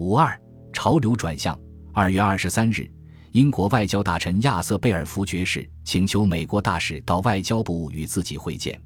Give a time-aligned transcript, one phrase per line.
[0.00, 0.34] 五二
[0.72, 1.56] 潮流转向。
[1.92, 2.90] 二月二十三日，
[3.32, 8.80] 英国外交大臣亚瑟贝尔福爵士请求美国大使到外交部与自己会见，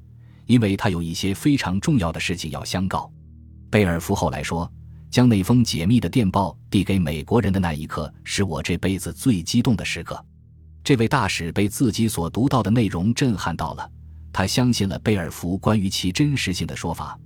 [0.45, 3.09] 因为他有一些非常重要的事情要相告。
[3.69, 4.69] 贝尔福后来说，
[5.09, 10.21] 将那封解密的电报递给美国人的那一刻，是我这辈子最激动的时刻。
[10.83, 13.89] 这位大使被自己所读到的内容震撼到了，
[14.33, 17.17] 他相信了贝尔福关于其真实性的说法，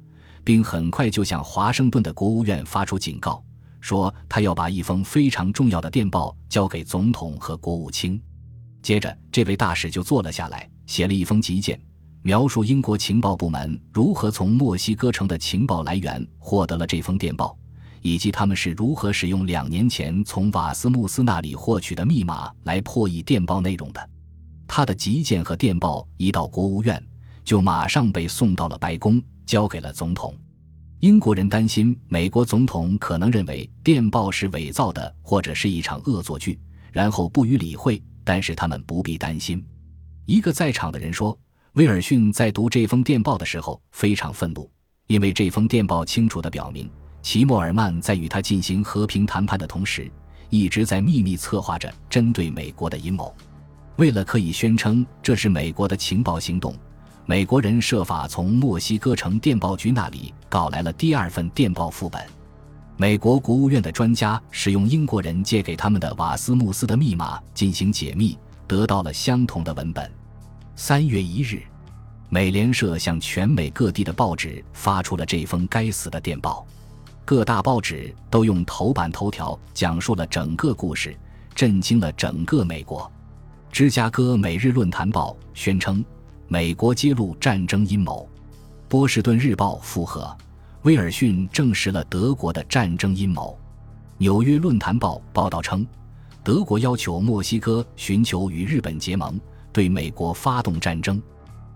[0.43, 3.43] 并很快就向华盛顿的国务院发出警告，
[3.79, 8.21] 说他要把一封非常重要的电报交给总统和国务卿。
[8.81, 11.79] 接着，这位大使就坐了下来，写了一封急件，
[12.21, 17.57] 描述英国情报部门如何从墨西哥城的情报来源获得了这封电报。
[18.01, 24.09] 以及他们是如何使用两年前从瓦斯穆斯那里获取的密码来破译电报内容的？
[24.65, 27.03] 他的急件和电报一到国务院，
[27.43, 30.33] 就马上被送到了白宫，交给了总统。
[30.99, 36.59] 英国人担心美国总统可能认为电报是伪造的，或者是一场恶作剧，
[36.91, 38.01] 然后不予理会。
[38.21, 39.65] 但是他们不必担心。
[40.25, 41.35] 一个在场的人说
[41.73, 44.69] ：“威尔逊在读这封电报的时候非常愤怒，
[45.07, 46.87] 因为这封电报清楚地表明。”
[47.23, 50.11] 齐默尔曼在与他进行和平谈判的同时，
[50.49, 53.33] 一直在秘密策划着针对美国的阴谋。
[53.95, 56.75] 为了可以宣称这是美国的情报行动，
[57.29, 62.19] 美国人设法从墨西哥城电报局那里搞来了第二份电报副本。
[62.97, 68.35] 美国国务院的专家使用英国人借给他们的瓦斯穆斯的密码进行解密，
[68.65, 70.11] 得到了相同的文本。
[70.75, 71.61] 三月一日，
[72.29, 76.65] 美联社向全美各地的报纸发出了这封该死的电报。
[77.25, 81.15] 各大报纸都用头版头条讲述了整个故事，
[81.53, 83.07] 震惊了整个美国。
[83.71, 86.03] 芝加哥每日论坛报宣称，
[86.51, 88.27] 美国揭露战争阴谋。
[88.87, 90.35] 波士顿日报附和，
[90.81, 93.55] 威尔逊证实了德国的战争阴谋。
[94.17, 95.85] 纽约论坛报报道称，
[96.43, 99.39] 德国要求墨西哥寻求与日本结盟，
[99.71, 101.21] 对美国发动战争。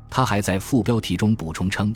[0.09, 1.93] 他还在副标题中补充称。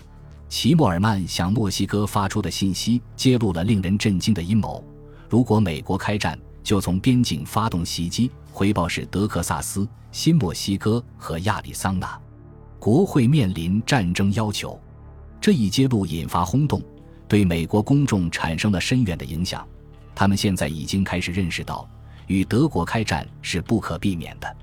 [0.47, 4.83] 齐默尔曼向墨西哥发出的信息揭露了令人震惊的阴谋：
[5.27, 8.29] 如果美国开战，就从边境发动袭击。
[8.53, 12.19] 回报是德克萨斯、新墨西哥和亚利桑那，
[12.87, 14.79] 国会面临战争要求。
[15.41, 16.81] 这一揭露引发轰动，
[17.27, 19.67] 对美国公众产生了深远的影响。
[20.15, 21.85] 他们现在已经开始认识到，
[22.27, 24.55] 与德国开战是不可避免的。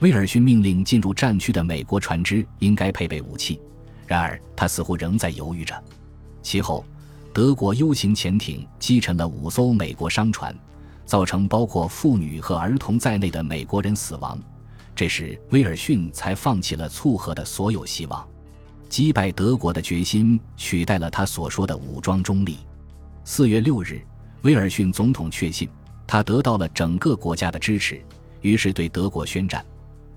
[0.00, 3.58] 威尔逊命令进入战区的美国船只应该配备武器。
[4.06, 5.74] 然而，他似乎仍在犹豫着。
[6.42, 6.84] 其后，
[7.32, 10.54] 德国 U 型潜艇击沉了五艘美国商船，
[11.06, 14.38] 造成包括妇女和儿童在内的美国人死亡。
[14.94, 18.26] 这时，威尔逊才放弃了促和的所有希望。
[18.88, 22.58] 击败德国的决心取代了他所说的武装中立。
[23.24, 24.00] 四月六日，
[24.42, 25.68] 威尔逊总统确信
[26.06, 28.02] 他得到了整个国家的支持，
[28.42, 29.64] 于是对德国宣战。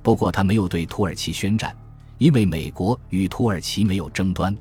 [0.03, 1.75] 不过，他没有对土耳其宣战。
[2.17, 4.55] 因为美国与土耳其没有争端，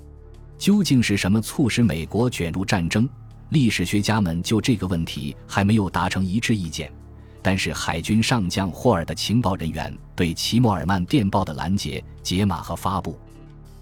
[0.59, 3.09] 究竟是什么促使美国卷入战争？
[3.51, 6.93] 历史学家们就这个问题还没有达成一致意见。
[7.45, 13.19] 但是海军上将霍尔的情报人员对齐默尔曼电报的拦截、解码和发布，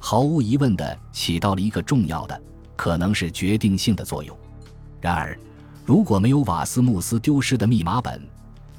[0.00, 2.42] 毫无疑问地起到了一个重要的，
[2.74, 4.36] 可能是决定性的作用。
[5.00, 5.38] 然而，
[5.84, 8.20] 如果没有瓦斯穆斯丢失的密码本，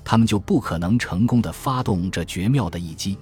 [0.04, 3.18] 他们就不可能成功地发动这绝妙的一击。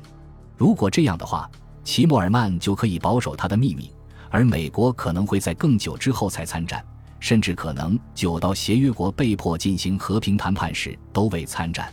[0.58, 1.48] 如果这样的话，
[1.84, 3.92] 齐默尔曼就可以保守他的秘密，
[4.32, 6.84] 而美国可能会在更久之后才参战，
[7.22, 11.90] 甚至可能久到协约国被迫进行和平谈判时都未参战。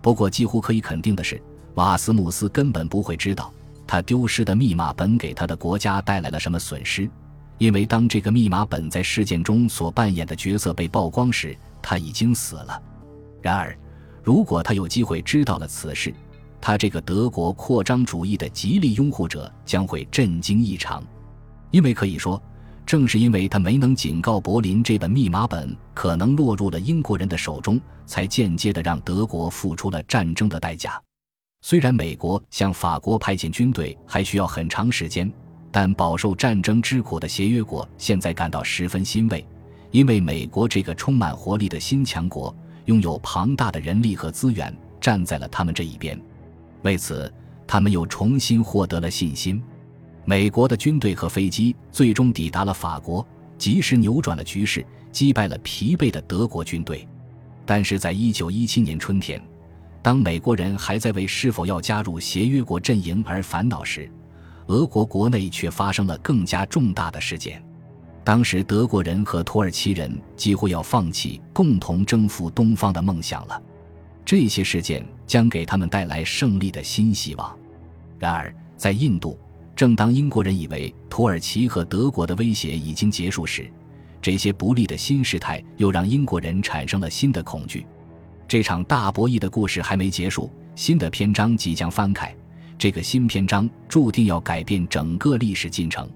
[0.00, 1.42] 不过，几乎可以肯定的是，
[1.74, 3.52] 瓦斯穆斯根本不会知道
[3.86, 7.10] 他丢失的密码本给他的国家带来了什么损失，
[7.56, 12.80] 因为当这个密码本在事件中所扮演的角色被曝光时，他已经死了。
[13.40, 13.76] 然而，
[14.22, 16.14] 如果他有机会知道了此事，
[16.60, 21.02] 他这个德国扩张主义的极力拥护者将会震惊异常，
[21.70, 22.40] 因为可以说，
[22.88, 30.98] 正是因为他没能警告柏林这本密码本可能落入了英国人的手中，才间接的让德国付出了战争的代价。
[31.60, 35.30] 虽然美国向法国派遣军队还需要很长时间，
[35.70, 39.46] 但饱受战争之苦的协约国现在感到十分欣慰，
[39.90, 42.56] 因为美国这个充满活力的新强国
[42.86, 46.18] 拥有庞大的人力和资源，站在了他们这一边。
[46.84, 47.30] 为此，
[47.66, 49.62] 他们又重新获得了信心。
[50.28, 53.26] 美国的军队和飞机最终抵达了法国，
[53.56, 57.08] 及时扭转了局势，击败了疲惫的德国军队。
[57.64, 59.42] 但是，在一九一七年春天，
[60.02, 64.06] 当美国人还在为是否要加入协约国阵营而烦恼时，
[64.66, 67.64] 俄国国内却发生了更加重大的事件。
[68.22, 73.62] 当时德国人和土耳其人几乎要放弃共同征服东方的梦想了。
[74.26, 77.58] 这些事件将给他们带来胜利的新希望。
[78.18, 79.38] 然而，在印度，
[79.78, 83.70] 正当英国人以为土耳其和德国的威胁已经结束时，
[84.20, 87.86] 这些不利的新事态又让英国人产生了新的恐惧。
[88.48, 92.34] 这场大博弈的故事还没结束，新的篇章即将翻开。
[92.76, 96.10] 这个新篇章注定要改变整个历史进程。